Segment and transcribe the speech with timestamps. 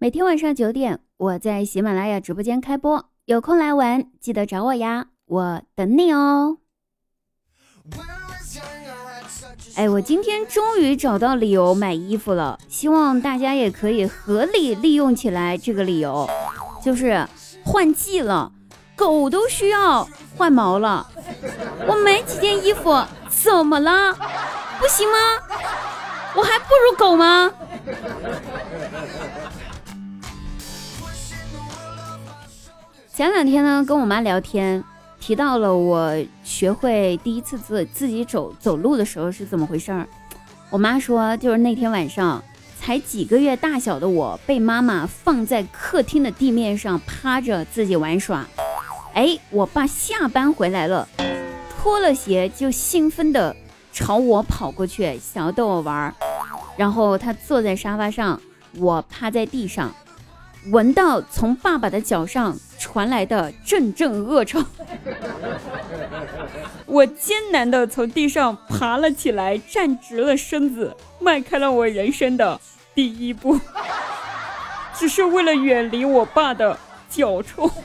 [0.00, 6.58] 每天晚上九点，我在喜马拉雅直播间开播，有空来玩记得找我呀，我等你哦。
[9.74, 16.30] 哎，我今天终于找到理由买衣服了，希望大家也可以合理利用起来这个理由，
[16.80, 17.26] 就是
[17.64, 18.52] 换季了，
[18.94, 21.04] 狗都需要换毛了，
[21.88, 24.14] 我买几件衣服怎么了？
[24.78, 25.18] 不行吗？
[26.36, 27.52] 我还不如狗吗？
[33.18, 34.84] 前两天呢，跟我妈聊天，
[35.18, 40.06] 提到了我学会第一次自自己走走路的时候是怎么回事儿。
[40.70, 42.40] 我妈说，就是那天晚上，
[42.78, 48.46] 才几个月大小的我，被妈妈放在客厅的地面上趴着自己玩耍。
[49.14, 51.08] 哎，我爸下班回来了，
[51.76, 53.56] 脱了鞋就兴奋的
[53.92, 56.14] 朝我跑过去，想要逗我玩儿。
[56.76, 58.40] 然后他坐在沙发上，
[58.76, 59.92] 我趴在地上。
[60.66, 64.62] 闻到从爸爸的脚上传来的阵阵恶臭，
[66.84, 72.60] 我艰难地从地上爬了起来，站直了身子，迈开了我人生的
[72.94, 73.58] 第一步，
[74.94, 77.70] 只是为了远离我爸的脚臭。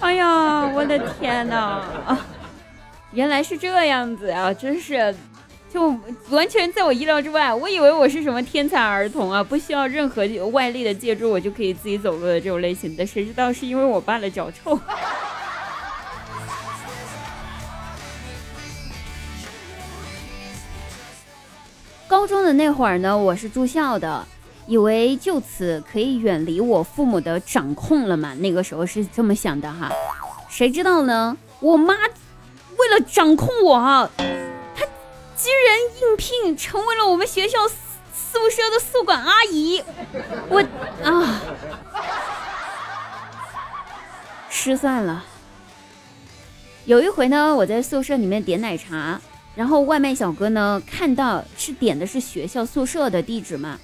[0.00, 1.56] 哎呀，我的天哪！
[2.06, 2.18] 啊，
[3.12, 5.14] 原来是这样子啊，真是。
[5.72, 5.88] 就
[6.28, 14.78] 完全在我意料之外，我以为我是什么天才儿童啊，不需要任何外力的借助，我就可以自己走路的这种类型的，谁知道是因为我爸的脚臭。
[22.06, 24.26] 高中的那会儿呢，我是住校的，
[24.66, 29.90] 以为就此可以远离我父母的掌控了嘛，那个时候是这么想的哈，
[30.50, 31.34] 谁知道呢？
[31.60, 34.10] 我妈为了掌控我哈。
[35.42, 39.82] 居然应聘成为了我们学校宿舍的宿管阿姨，
[40.48, 40.62] 我
[41.02, 41.42] 啊，
[44.48, 45.24] 失算了。
[46.84, 49.20] 有一回呢，我在宿舍里面点奶茶，
[49.56, 53.76] 然后外卖小哥呢看到是点的是学校宿舍的地址嘛，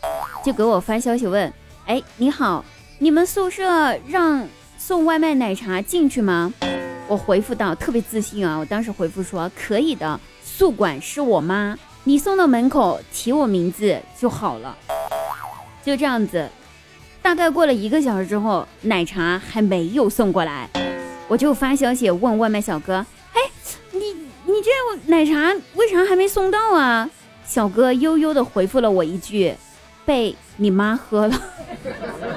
[0.45, 1.53] 就给我发消息问
[1.87, 2.65] ：“哎，你好，
[3.01, 4.49] 你们宿舍让
[4.79, 6.55] 送外卖奶茶进去吗？”
[7.09, 10.21] 我回复到特别自信啊，我当时回复说：“可以的。”
[10.59, 14.77] 宿管是我妈，你送到门口提我名字就好了。
[15.85, 16.49] 就这样子，
[17.23, 20.69] 大概过了一个小时之后，奶茶还没有送过来，
[21.29, 23.41] 我就发消息问外卖小哥：“哎，
[23.93, 24.13] 你
[24.47, 24.71] 你这
[25.07, 27.09] 奶茶为啥还没送到啊？”
[27.47, 29.55] 小哥悠悠的回复了我一句
[30.05, 31.41] ：“被你妈喝了。”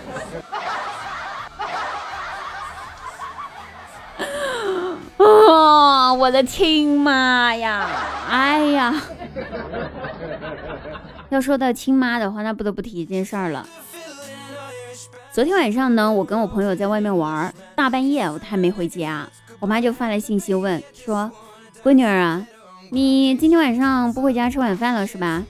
[6.11, 7.87] 哦，我的亲妈呀！
[8.27, 9.01] 哎呀，
[11.29, 13.65] 要说到亲妈的话，那不得不提一件事儿了。
[15.31, 19.25] 昨天晚上呢，我跟我朋友在外面玩，大半夜我还没回家，
[19.61, 21.31] 我妈就发来信息问说
[21.81, 22.45] ：“闺女儿啊，
[22.89, 25.41] 你今天晚上不回家吃晚饭了是吧？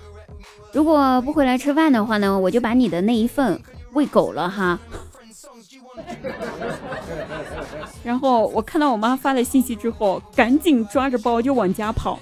[0.73, 3.59] 如果不回来吃饭的话呢，我就把你的那一份
[3.93, 4.77] 喂狗了哈。”
[8.03, 12.19] 然后我看到我妈发的信息之后，赶紧抓着包就往家跑。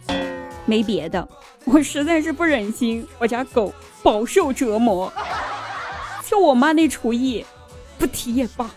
[0.66, 1.28] 没别的，
[1.66, 5.12] 我实在是不忍心我家狗饱受折磨。
[6.26, 7.44] 就我妈那厨艺，
[7.98, 8.70] 不提也罢。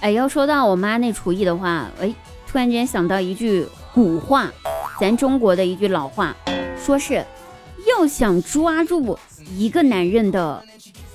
[0.00, 2.14] 哎，要说到我妈那厨艺的话，哎，
[2.46, 4.52] 突然间想到一句古话，
[5.00, 6.36] 咱中国的一句老话，
[6.78, 7.24] 说是。
[7.86, 9.18] 要想抓住
[9.56, 10.64] 一个男人的，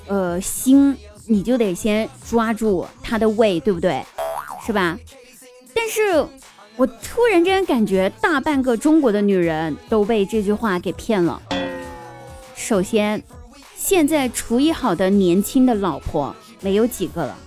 [0.06, 4.02] 呃心，你就得先抓住他的胃，对不对？
[4.66, 4.98] 是吧？
[5.74, 6.26] 但是
[6.76, 11.40] 我突然间感觉大半个中国的女人都被这句话给骗了。
[12.54, 13.22] 首先，
[13.76, 17.38] 现在厨艺好的年轻的老婆没有几个了，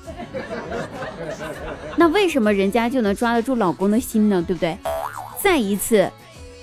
[1.95, 4.44] 那为什么人家就能抓得住老公的心呢？
[4.45, 4.78] 对不对？
[5.41, 6.12] 再一次，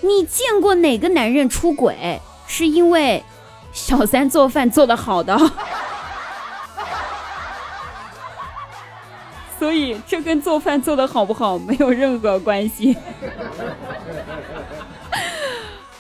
[0.01, 2.21] 你见过哪个男人出轨？
[2.53, 3.23] 是因为
[3.73, 5.39] 小三做饭做的好的，
[9.57, 12.97] 所以这跟做饭做的好不好没有任何关系。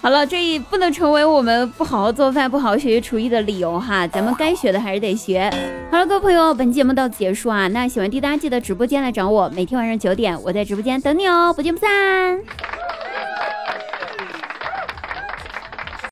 [0.02, 5.48] 好了，这也不能成为我们不好好做饭、不好好学习厨艺的理由哈，咱们该学的还是得学。
[5.92, 12.40] 好了，各位朋友，本节目到此结束啊，那喜欢滴答记得直播间来找我，每天晚上九点我在直播间等你哦，不见不散。